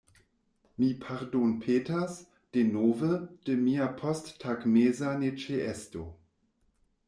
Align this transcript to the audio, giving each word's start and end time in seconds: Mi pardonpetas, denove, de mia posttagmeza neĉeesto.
Mi 0.79 0.87
pardonpetas, 1.03 2.15
denove, 2.59 3.11
de 3.51 3.59
mia 3.67 3.93
posttagmeza 4.03 5.15
neĉeesto. 5.25 6.11